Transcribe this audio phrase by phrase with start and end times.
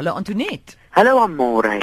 [0.00, 0.76] Hallo Antoinette.
[0.96, 1.78] Hallo Amore.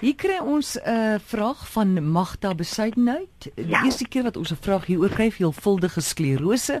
[0.00, 3.46] Hier kry ons 'n uh, vraag van Magda Besuidenhout.
[3.54, 3.84] Die Ja.
[3.84, 6.80] eerste keer wat ons 'n vraag hieroor kry, veelvuldige sklerose.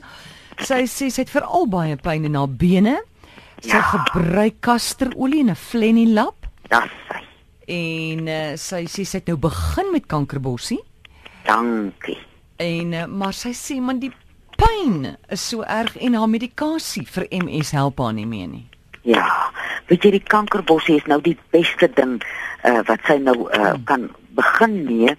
[0.58, 3.04] Sy sê sy het veral baie pyn in haar bene.
[3.60, 3.82] Sy Ja.
[3.82, 7.22] gebruik kasterolie en 'n flenny lap Das sy.
[7.68, 10.80] en uh, sy sê sy het nou begin met kankerbossie
[11.44, 12.18] Dankie.
[12.58, 14.12] en uh, maar sy sê man die
[14.56, 18.66] pyn is so erg en haar medikasie vir MS help haar nie meer nie.
[19.04, 19.50] Ja,
[19.92, 22.16] weet jy die kankerbossie is nou die beste ding
[22.64, 24.08] uh, wat sy nou uh, kan
[24.38, 25.12] begin mee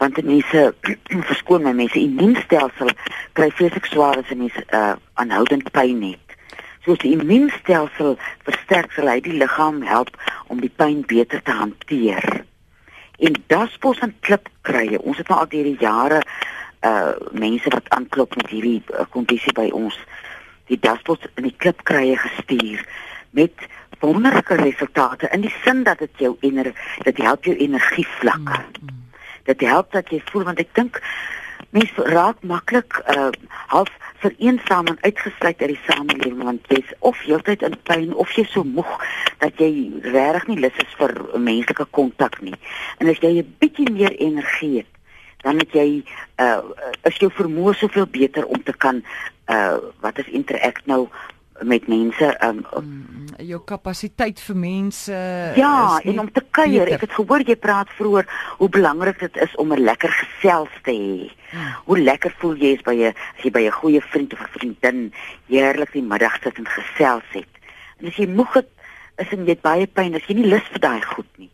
[0.00, 0.62] want mense
[1.30, 2.94] verskoon my mense immuunstelsel
[3.36, 6.36] kry vreeslik swaar as 'n mens uh, aanhoudend pyn het.
[6.84, 8.16] Soos die immuunstelsel
[8.48, 10.16] versterk sal hy die liggaam help
[10.48, 12.44] om die pyn beter te hanteer.
[13.18, 15.00] En daspos en klipkrye.
[15.00, 16.22] Ons het nou al deur die jare
[16.84, 19.96] uh mense wat aanklop met hierdie uh, kondisie by ons
[20.68, 22.84] die daspos in die klipkrye gestuur
[23.36, 23.52] met
[24.00, 28.64] wonderlike resultate in die sin dat dit jou ener dit help jou energievlakke.
[29.44, 31.00] Dit help dat jy voel want ek dink
[31.70, 33.30] mense raak maklik uh
[33.66, 33.90] half
[34.22, 38.64] vereensaam en uitgesluit uit die samelewing want jy's of heeltyd in pyn of jy's so
[38.64, 38.92] moeg
[39.42, 39.70] dat jy
[40.06, 42.54] regtig nie lus is vir menslike kontak nie.
[42.98, 44.92] En as jy 'n bietjie meer energie het,
[45.42, 46.04] dan het jy
[46.40, 46.62] uh
[47.02, 49.02] is jou vermoë soveel beter om te kan
[49.50, 51.08] uh wat is interact nou
[51.62, 55.12] met mense um Mm, jou kapasiteit vir mense
[55.56, 56.84] Ja, en om te kuier.
[56.84, 56.94] beter.
[56.94, 58.26] Ek het gehoor jy praat vroeër
[58.58, 61.30] hoe belangrik dit is om 'n lekker gesels te hê.
[61.52, 61.78] Ja.
[61.84, 64.58] Hoe lekker voel jy as by 'n as jy by 'n goeie vriend of 'n
[64.58, 65.12] vriendin
[65.48, 67.48] heerlik die middag sit en gesels het.
[68.00, 68.68] En as jy moeg het,
[69.18, 71.50] is en jy het baie pyn, as jy nie lus vir daai goed nie.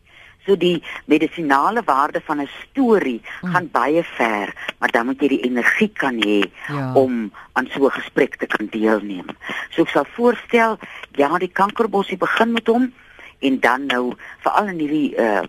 [0.47, 3.53] So die medisinale waarde van 'n storie Mm.
[3.53, 6.93] gaan baie ver, maar dan moet jy die energie kan hê Ja.
[6.95, 9.27] om aan so 'n gesprek te kan deelneem.
[9.71, 10.79] So ek sal voorstel,
[11.15, 12.93] ja, die kankerbossie begin met hom
[13.41, 15.43] en dan nou veral in hierdie uh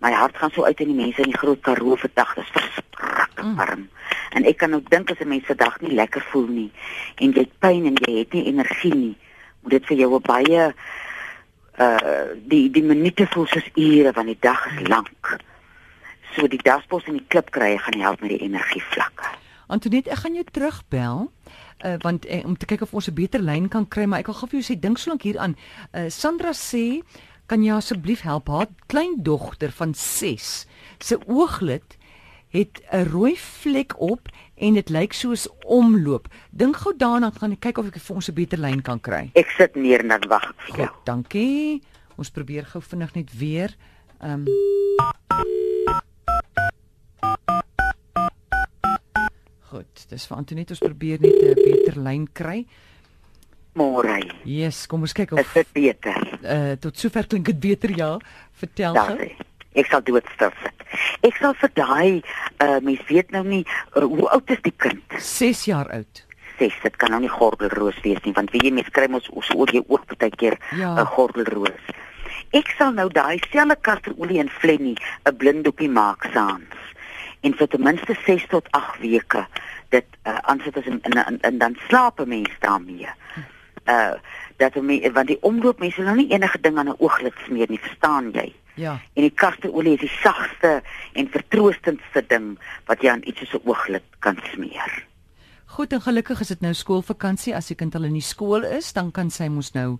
[0.00, 2.50] my hart gaan so uit in die mense in die groot Karoo vandag, dit is
[2.50, 3.56] verskriklik Mm.
[3.56, 3.88] warm.
[4.30, 6.70] En ek kan nou dink as 'n mens vandag nie lekker voel nie
[7.16, 9.16] en jy het pyn en jy het nie energie nie,
[9.62, 10.74] moet dit vir jou 'n baie
[11.78, 15.38] uh die die minute voel soos ure want die dag is lank.
[16.34, 19.34] So die daspos en die klipkrye gaan help met die energievlakke.
[19.68, 21.26] Antoinette, ek gaan jou terugbel.
[21.78, 24.26] Uh, want uh, om te kyk of ons 'n beter lyn kan kry, maar ek
[24.26, 25.54] wil gou vir jou sê dink so lank hieraan.
[25.94, 27.02] Uh, Sandra sê,
[27.46, 30.66] kan jy asseblief help haar kleindogter van 6
[30.98, 31.97] se ooglid
[32.50, 36.28] het 'n rooi vlek op en dit lyk soos omloop.
[36.50, 39.30] Dink gou daarna gaan ek kyk of ek vir ons 'n beter lyn kan kry.
[39.34, 40.86] Ek sit neer en dan wag ek vir jou.
[40.86, 41.82] Goed, dankie.
[42.16, 43.76] Ons probeer gou vinnig net weer.
[44.20, 44.46] Ehm um,
[49.68, 52.66] Goed, dis vir Antoinette ons probeer net 'n beter lyn kry.
[53.76, 54.16] Môre.
[54.44, 56.16] Yes, kom ons kyk Is of dit beter?
[56.42, 58.18] uh tot sover klink dit beter ja.
[58.52, 59.28] Vertel Ja, gou.
[59.74, 60.77] ek sal doodstil sit.
[61.22, 62.22] Ek sal vir daai
[62.64, 63.64] uh mens weet nou nie
[63.96, 65.04] uh, hoe oud is die kind?
[65.18, 66.24] 6 jaar oud.
[66.58, 66.74] 6.
[66.82, 69.70] Dit kan nou nie gordelroos wees nie want weet jy mens kry mos so oor
[69.70, 71.04] jou oog baie keer 'n Ja.
[71.04, 71.82] gordelroos.
[72.52, 74.96] Ek sal nou daai selfe kasterolie en flennie
[75.26, 76.74] 'n blinddoekie maak saans.
[77.42, 79.46] En vir ten minste 6 tot 8 weke
[79.90, 83.06] dit uh, aansit as in, in, in, in dan slaap 'n mens daarmee.
[83.86, 84.12] Uh
[84.58, 87.78] dat me, want die omloop mense nou nie enige ding aan 'n ooglid smeer nie,
[87.78, 88.52] verstaan jy?
[88.78, 88.94] Ja.
[89.14, 90.78] En die kasterolie is die sagste
[91.18, 92.54] en vertroostendste ding
[92.86, 95.04] wat jy aan iets soos 'n ooglid kan smeer.
[95.66, 97.54] Goed en gelukkig is dit nou skoolvakansie.
[97.56, 99.98] As die kind al in die skool is, dan kan sy mos nou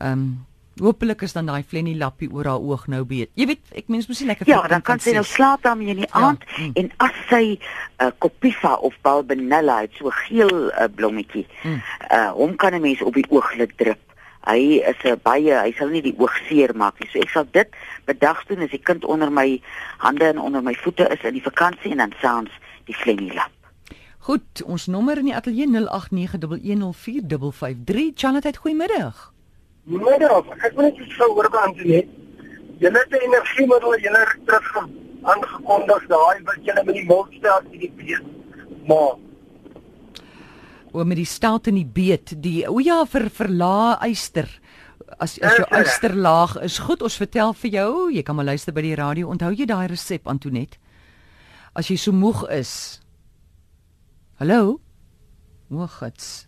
[0.00, 0.46] ehm um,
[0.76, 3.30] hopelik is dan daai flennie lappie oor haar oog nou beet.
[3.34, 6.02] Jy weet, ek mens mos nie lekker Ja, dan kan sy nou slaap daarmee in
[6.02, 6.72] die Ja, aand mm.
[6.82, 7.60] en as sy 'n
[8.04, 11.46] uh, kopiva of balbenella het, so geel uh, blommetjie.
[11.62, 11.80] Mm.
[12.12, 14.05] Uh hom kan 'n mens op die ooglid drup.
[14.46, 17.08] Hy is 'n baie hy sal nie die oog seer maak nie.
[17.12, 17.68] So ek sal dit
[18.06, 19.60] bedag doen as die kind onder my
[19.98, 22.50] hande en onder my voete is in die vakansie en dan saans
[22.84, 23.50] die flennie lap.
[24.18, 28.12] Goed, ons nommer in die ateljee 0891104553.
[28.14, 29.32] Chanat, goeiemiddag.
[29.86, 32.08] Middag, ek wil net iets gou oor by Antoinette.
[32.78, 34.88] Julle het 'n energiemiddel julle het terug ge-
[35.22, 38.22] aangekondig daai wat julle met die melkstasie die beet.
[38.88, 39.14] Maar
[40.96, 44.48] O met die stout in die beet, die o ja vir verlaag eyster.
[45.20, 48.72] As as jou eyster laag is, goed, ons vertel vir jou, jy kan maar luister
[48.72, 49.28] by die radio.
[49.28, 50.80] Onthou jy daai resep Antoinette?
[51.76, 52.72] As jy so moeg is.
[54.40, 54.78] Hallo?
[55.68, 56.46] O gits.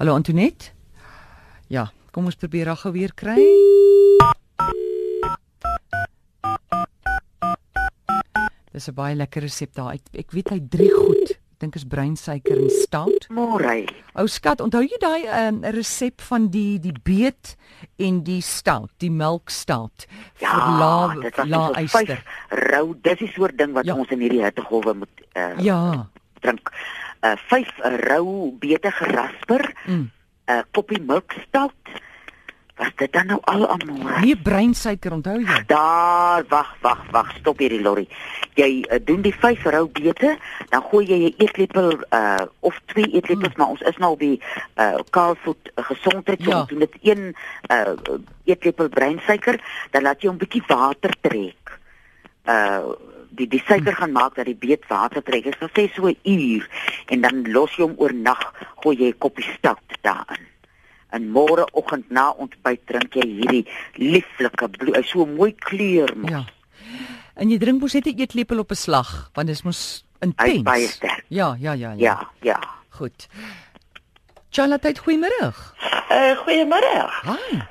[0.00, 0.72] Hallo Antoinette?
[1.70, 3.38] Ja, kom ons probeer haar gou weer kry.
[8.72, 9.94] Dis 'n baie lekker resep daar.
[9.94, 11.38] Ek, ek weet hy drie goed.
[11.62, 13.28] Dink is breinsuiker en stout.
[13.30, 13.86] Môre.
[14.18, 17.54] Ou skat, onthou jy daai 'n um, resep van die die beet
[17.98, 20.06] en die stout, die melk stout
[20.40, 22.18] Ja, vir la la yster.
[22.18, 22.94] vyf rou.
[23.02, 23.94] Dis die soort ding wat Ja.
[23.94, 26.06] ons in hierdie hittegolwe moet uh, Ja.
[26.40, 26.70] drink.
[27.22, 27.70] Uh vyf
[28.08, 30.10] rou beete gerasper, 'n Mm.
[30.50, 31.72] uh, koppie milk stout.
[32.82, 34.20] Was dit dan nou al amore?
[34.24, 35.58] Nee breinsuiker, onthou jy?
[35.70, 38.08] Daar, wag, wag, wag, stop hierdie lorry.
[38.58, 40.32] Jy uh, doen die vyf rou beete,
[40.72, 44.40] dan gooi jy 'n eetlepel uh of twee eetlepels, maar ons is nou op die
[44.82, 46.58] uh kaalvoet uh, gesondheid, so Ja.
[46.60, 47.22] ons doen dit een
[47.70, 47.94] uh
[48.50, 51.78] eetlepel breinsuiker, dan laat jy hom bietjie water trek.
[52.50, 52.98] Uh
[53.32, 55.44] die die suiker gaan maak dat die beet water trek.
[55.44, 56.68] Dit sal sê so 'n uur
[57.06, 58.42] en dan los jy hom oornag,
[58.82, 60.50] gooi jy 'n koppie stout daarin.
[61.12, 63.66] En môreoggend na ontbyt drink jy hierdie
[64.00, 66.30] lieflike hy so mooi kleur mos.
[66.30, 66.44] Ja.
[67.36, 70.26] En jy drink mos net 'n eetlepel op 'n slag, want dit is mos Hy
[70.26, 70.54] intens.
[70.56, 71.24] is baie sterk.
[71.28, 71.96] Ja, ja, ja, ja.
[71.98, 72.58] Ja, ja.
[72.90, 73.28] Goed.
[74.50, 75.52] Charlotte, goeiemôre.
[76.10, 77.08] Uh, goeiemôre.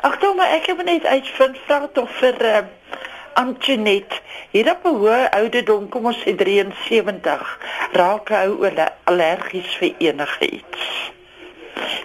[0.01, 2.61] Ag toe maar ek het net uitvind vra tog vir uh,
[3.33, 4.19] Antoinette.
[4.51, 7.59] Hier op 'n hoë ouderdom, kom ons sê 73,
[7.93, 11.11] raak 'n ou alle- allergies vir enigiets.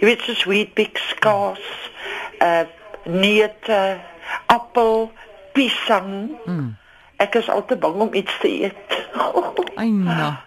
[0.01, 1.63] Jy weet so sweet big skaas,
[2.43, 2.65] uh
[3.07, 4.01] neute,
[4.47, 5.13] appel,
[5.53, 6.35] piesang.
[6.45, 6.77] Mm.
[7.23, 8.97] Ek is altyd bang om iets te eet.
[9.85, 10.45] Eina.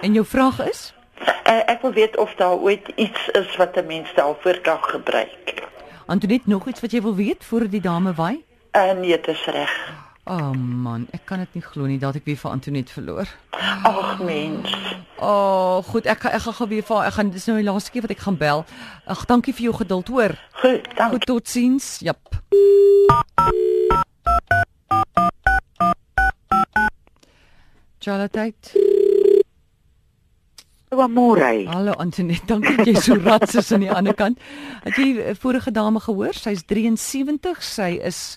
[0.00, 0.92] En jou vraag is?
[1.22, 5.68] Uh, ek wil weet of daar ooit iets is wat 'n mens daarvoor kan gebruik.
[6.06, 8.40] Antoinette, nog iets wat jy wil weet voor die dame wy?
[8.72, 9.92] Uh, nee, dit is reg.
[10.24, 13.30] O oh man, ek kan dit nie glo nie dat ek weer vir Antoinette verloor.
[13.58, 14.70] Ag mens.
[15.18, 17.90] O, oh, goed, ek ek gaan gou weer vir ek gaan dis nou die laaste
[17.90, 18.62] keer wat ek gaan bel.
[19.10, 20.36] Ag, dankie vir jou geduld, hoor.
[20.60, 21.18] Goed, dankie.
[21.18, 21.88] Goed, totsiens.
[22.06, 22.38] Jap.
[27.98, 28.46] Charlotte.
[30.86, 31.52] So môre.
[31.66, 34.38] Hallo Antoinette, dankie dat jy so rats is aan die ander kant.
[34.86, 36.38] Het jy die vorige dame gehoor?
[36.38, 38.36] Sy's 73, sy is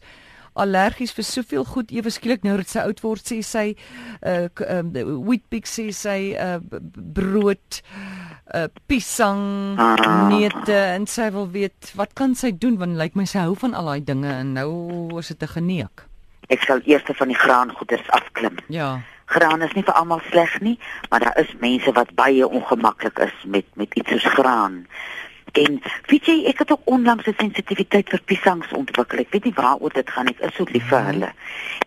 [0.56, 3.76] allergies vir soveel goed ewe skielik nou dat sy oud word sê sy
[4.26, 4.92] uh k- um,
[5.28, 6.60] wheatbix sê sy uh
[7.14, 7.82] brood
[8.54, 10.28] uh pisang Ah.
[10.30, 13.74] neute en sy wil weet wat kan sy doen want lyk my sy hou van
[13.74, 14.72] al daai dinge en nou
[15.20, 16.06] is dit 'n geneek.
[16.50, 18.56] Ek sal eers van die graangoeders afklim.
[18.70, 19.02] Ja.
[19.26, 20.78] Graan is nie vir almal sleg nie,
[21.10, 24.86] maar daar is mense wat baie ongemaklik is met met iets soos graan.
[25.56, 25.78] En
[26.10, 29.20] weet jy, ek het ook onlangs 'n sensitiwiteit vir piesangs ontwikkel.
[29.20, 30.36] Ek weet nie waaroor dit gaan nie.
[30.40, 31.32] Ek is so lief vir hulle.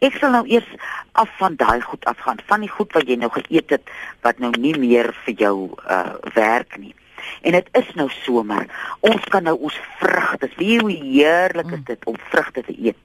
[0.00, 0.70] Ek sal nou eers
[1.12, 4.50] af van daai goed afgaan, van die goed wat jy nou geëet het wat nou
[4.58, 6.94] nie meer vir jou uh werk nie.
[7.42, 8.66] En dit is nou somer.
[9.00, 13.04] Ons kan nou ons vrugte, wie hoe heerlik is dit om vrugte te eet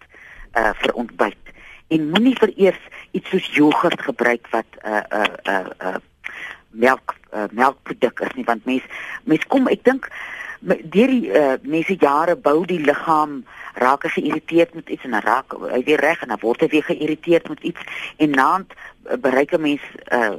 [0.55, 1.43] uh vir ontbyt.
[1.87, 2.81] En moenie vir eers
[3.11, 5.95] iets soos jogurt gebruik wat uh uh uh, uh
[6.69, 8.85] melk uh, melkproduk is nie want mens
[9.23, 10.09] mens kom ek dink
[10.63, 13.43] deur die uh, mense jare bou die liggaam
[13.83, 16.85] raak geïrriteerd met iets en dan raak hy weer reg en dan word hy weer
[16.87, 17.79] geïrriteerd met iets
[18.17, 19.81] en naand uh, bereik 'n mens
[20.11, 20.35] uh,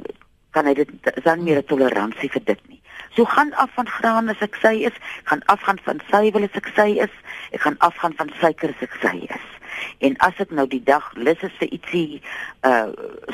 [0.51, 0.89] kan hy dit
[1.23, 2.81] dan meer 'n toleransie vir dit nie.
[3.15, 6.67] So gaan af van graan as ek sy is, gaan afgaan van suiwel as ek
[6.75, 7.13] sy is,
[7.51, 9.45] ek gaan afgaan van suiker as ek sy is.
[9.99, 12.21] En as ek nou die dag lus is vir ietsie
[12.61, 12.89] uh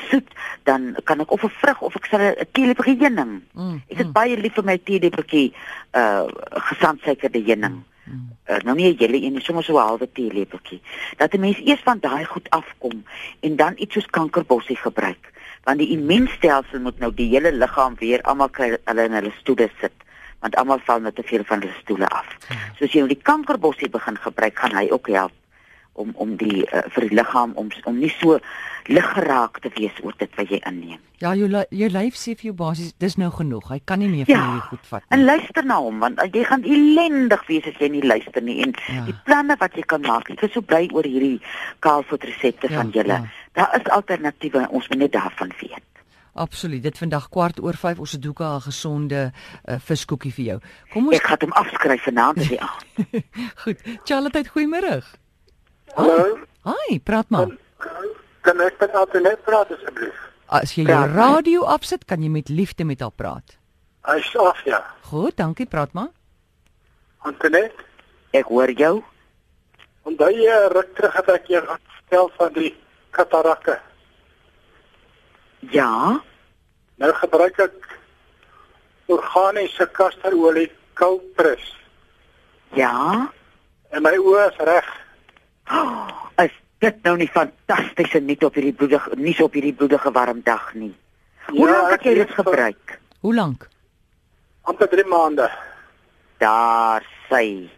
[0.10, 0.28] soet,
[0.64, 3.42] dan kan ek of 'n vrug of ek sal 'n teelepeltjie heuning.
[3.54, 5.54] Mm, Ek is baie lief vir my teelepeltjie
[5.94, 6.28] uh
[6.70, 7.84] gesandsuikerde heuning.
[8.50, 10.82] Uh, nou nie 'n hele een, nie, sommer so 'n halwe teelepeltjie.
[11.18, 13.04] Dat 'n mens eers van daai goed afkom
[13.40, 15.32] en dan iets soos kankerbossie gebruik,
[15.64, 19.70] want die immuunstelsel moet nou die hele liggaam weer almal kry hulle in hulle stoele
[19.80, 19.92] sit
[20.42, 22.26] want almal val net te veel van hulle stoele af.
[22.78, 25.32] So as jy nou die kankerbossie begin gebruik, gaan hy ook help
[25.94, 28.40] om om die uh, vir die liggaam om om nie so
[28.88, 31.00] lig geraak te wees oor dit wat jy inneem.
[31.22, 33.68] Ja, jou jou lyf sê vir jou basies dis nou genoeg.
[33.70, 35.26] Hy kan nie meer van Ja, hierdie goed vat En nie.
[35.26, 38.74] luister na hom want uh, jy gaan ellendig wees as jy nie luister nie en
[38.88, 39.06] Ja.
[39.06, 40.30] die planne wat jy kan maak.
[40.30, 41.42] Ek is so bly oor hierdie
[41.80, 43.14] kaalvoet resepte Ja, van julle.
[43.14, 43.26] ja.
[43.54, 45.84] Daar is alternatiewe, ons moet net daarvan weet.
[46.34, 46.82] Absoluut.
[46.84, 49.32] Dit vandag kwart oor 5 ons het doeke 'n gesonde
[49.66, 50.60] uh, viskoekie vir jou.
[50.94, 53.24] Kom ons Ek gaan hom afskryf vanaand as jy aan.
[53.64, 53.78] Goed.
[54.06, 55.04] Charlotte, goeiemôre.
[55.96, 56.40] Hallo.
[56.66, 57.50] Hi, praat maar.
[58.46, 60.18] Kan ek met Antoinette praat asseblief?
[60.52, 61.18] As jy jou Praat maar.
[61.38, 63.58] radio afsit, kan jy met liefde met haar praat.
[64.08, 64.82] Hy's af ja.
[65.12, 66.10] Goed, dankie, praat maar.
[67.28, 67.88] Antoinette,
[68.34, 69.04] Ek hoor jou.
[70.08, 72.76] onthou jy 'n ruk terug het ek jou vertel van die
[73.12, 73.80] katarakke?
[75.72, 76.22] Ja.
[76.98, 78.00] Nou gebruik ek
[79.08, 81.76] organiese kasterolie koud pres
[82.74, 83.30] Ja.
[83.92, 84.86] en my oë is reg.
[85.72, 86.08] Oh,
[86.46, 90.74] is dit nou nie fantastiese nuut op hierdie bloedige nuus op hierdie bloedige warm dag
[90.74, 90.94] nie?
[91.48, 93.00] Hoe Ja, lank het jy dit gebruik?
[93.20, 93.68] Hoe lank?
[94.70, 95.48] amper 3 maande.
[96.38, 97.70] Daar sy.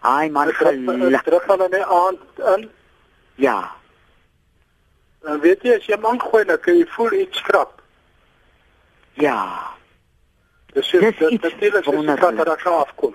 [0.00, 1.22] Ai man Ek druk- ek geluk.
[1.24, 2.16] druk hulle net aan
[2.54, 2.70] in.
[3.34, 3.70] Ja.
[5.24, 7.82] En weet jy as jy man gooi dan kan jy voel iets skrap.
[9.14, 9.36] Ja.
[10.74, 12.20] Dis dit iets natuurlik is wonderlik.
[12.20, 13.14] dat dit daar afkom.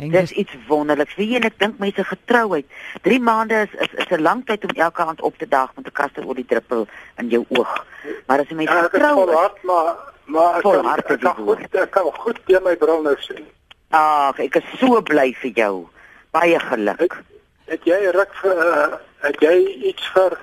[0.00, 1.14] En Dis iets wonderliks.
[1.20, 2.64] Wie en ek dink mense getrouheid.
[3.04, 5.86] 3 maande is is, is 'n lang tyd om elke aand op te daag met
[5.86, 6.86] 'n kasterolie druppel
[7.20, 7.84] in jou oog.
[8.26, 11.14] Maar as 'n mens Ja, ek getrou is, volhard, maar maar ek kan, Volhard is
[11.14, 13.44] ek kan die goed ek kan goed deur my bril nou sien.
[13.90, 15.88] ag, ek is so bly vir jou.
[16.30, 17.22] Baie geluk.
[17.66, 19.56] Het jy ruk vir uh, het jy
[19.90, 20.38] iets vir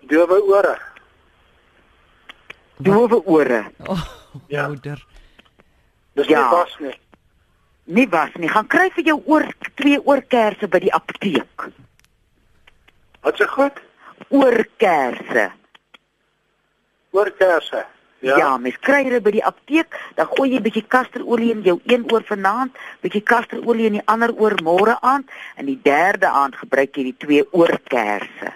[0.00, 0.78] dowe ore?
[2.76, 3.64] Dowe ore.
[3.86, 4.00] oh,
[4.46, 4.66] Ja.
[4.68, 5.04] moeder.
[6.14, 6.40] Dis Ja.
[6.40, 6.94] nie was nie.
[7.84, 8.48] Nie was nie.
[8.48, 11.66] Gaan kry vir jou oor twee oorkerse by die apteek.
[13.20, 13.80] Wat se goed?
[14.28, 15.50] Oorkerse.
[17.10, 17.84] Oorkerse.
[18.24, 21.60] Ja, ja mens kry hulle by die apteek, dan gooi jy 'n bietjie kasterolie in
[21.62, 22.72] jou een oor vanaand,
[23.02, 27.16] bietjie kasterolie in die ander oor môre aand en die derde aand gebruik jy die
[27.18, 28.52] twee oorkerse.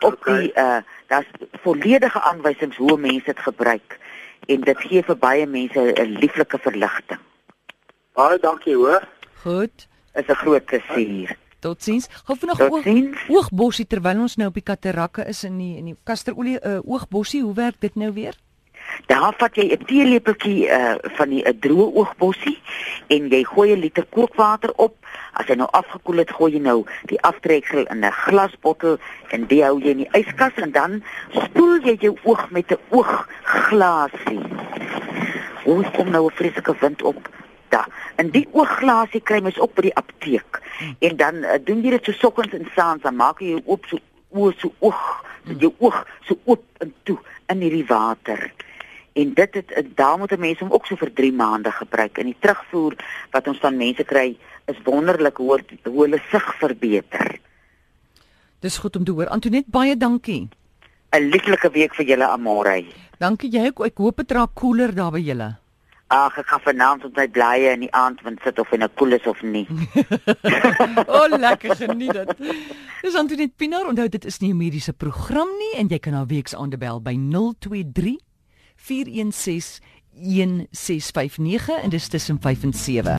[0.00, 0.40] Op Okay.
[0.40, 1.26] die uh daar's
[1.62, 3.98] volledige aanwysings hoe mense dit gebruik
[4.46, 7.18] en dit gee vir baie mense 'n lieflike verligting.
[8.16, 9.04] Baie dankie hoor.
[9.42, 9.88] Goed.
[10.14, 11.36] Is 'n groot plesier.
[11.60, 12.08] Totsiens.
[12.24, 13.18] Gou vinnig oog Totsiens.
[13.28, 17.42] oogbossie terwyl ons nou op die katarakke is in die in die kasterolie uh, oogbossie.
[17.42, 18.34] Hoe werk dit nou weer?
[19.06, 22.58] Daar vat jy 'n teelepeltjie uh van die 'n droë oogbossie
[23.06, 24.96] en jy gooi 'n liter kookwater op.
[25.32, 29.62] As hy nou afgekoel het, gooi jy nou die aftreksel in 'n glasbottel en dit
[29.62, 34.40] hou jy in die yskas en dan spoel jy jou oog met 'n oogglasie.
[35.64, 37.28] Hoe kom nou 'n vreeslike wind op?
[37.76, 37.84] Da.
[38.20, 40.60] En die oogglasie kry mens ook by die apteek.
[41.04, 43.88] En dan uh, doen jy dit so sokkens en saans, dan maak jy jou oop
[43.90, 44.00] so
[44.36, 45.02] oë so oog,
[45.46, 47.18] so jou oog so oop en toe
[47.52, 48.48] in hierdie water.
[49.16, 52.18] En dit het en daar moet mense hom ook so vir 3 maande gebruik.
[52.20, 52.96] En die terugvoer
[53.32, 54.28] wat ons van mense kry
[54.68, 57.38] is wonderlik hoe hoe hulle sig verbeter.
[58.60, 59.28] Dis goed om te hoor.
[59.28, 60.48] Antoinette, baie dankie.
[61.12, 62.84] 'n Lieflike week vir julle Amore.
[63.18, 63.86] Dankie jy ook.
[63.86, 65.54] Ek hoop dit raak koeler daar by julle.
[66.06, 69.12] Ag, ek gaan vanaand op my blye in die aandwind sit of in 'n koel
[69.12, 69.66] is of nie.
[71.06, 72.30] O, oh, lekker geniet dit.
[73.02, 73.86] Dis Antoinette Pinaar.
[73.86, 77.16] Onthou dit is nie 'n mediese program nie en jy kan haar weksaande bel by
[77.18, 78.18] 023
[78.76, 79.80] 416
[80.16, 83.14] 1659 en dis tussen 5 en 7.